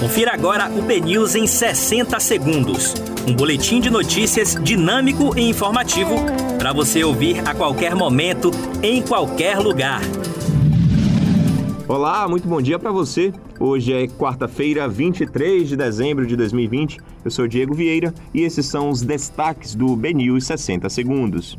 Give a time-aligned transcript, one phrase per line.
[0.00, 2.94] Confira agora o BNews em 60 segundos.
[3.28, 6.14] Um boletim de notícias dinâmico e informativo
[6.58, 8.50] para você ouvir a qualquer momento,
[8.82, 10.00] em qualquer lugar.
[11.86, 13.30] Olá, muito bom dia para você.
[13.58, 16.98] Hoje é quarta-feira, 23 de dezembro de 2020.
[17.22, 21.58] Eu sou Diego Vieira e esses são os destaques do BNews 60 segundos.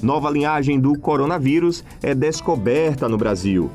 [0.00, 3.68] Nova linhagem do coronavírus é descoberta no Brasil.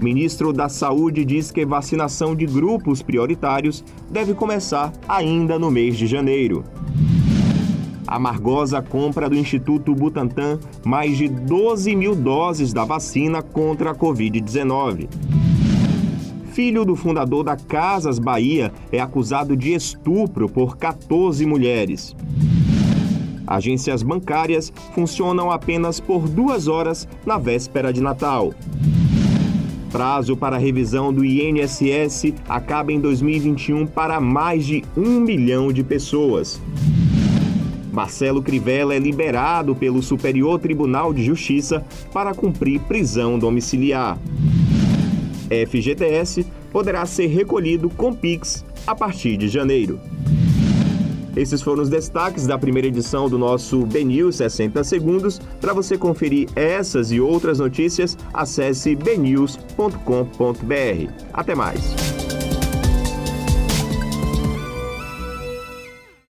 [0.00, 6.06] Ministro da Saúde diz que vacinação de grupos prioritários deve começar ainda no mês de
[6.06, 6.64] janeiro.
[8.06, 13.94] A Margosa compra do Instituto Butantan mais de 12 mil doses da vacina contra a
[13.94, 15.06] Covid-19.
[16.52, 22.16] Filho do fundador da Casas Bahia é acusado de estupro por 14 mulheres.
[23.46, 28.54] Agências bancárias funcionam apenas por duas horas na véspera de Natal.
[29.90, 36.60] Prazo para revisão do INSS acaba em 2021 para mais de um milhão de pessoas.
[37.92, 44.16] Marcelo Crivella é liberado pelo Superior Tribunal de Justiça para cumprir prisão domiciliar.
[45.68, 49.98] FGTS poderá ser recolhido com Pix a partir de janeiro.
[51.36, 55.40] Esses foram os destaques da primeira edição do nosso BNews 60 Segundos.
[55.60, 59.96] Para você conferir essas e outras notícias, acesse bnews.com.br.
[61.32, 62.19] Até mais!